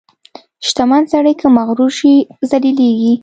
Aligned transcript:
•شتمن 0.67 1.03
سړی 1.13 1.33
که 1.41 1.47
مغرور 1.57 1.91
شي، 1.99 2.13
ذلیلېږي. 2.49 3.13